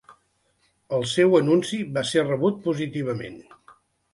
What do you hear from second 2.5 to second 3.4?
positivament.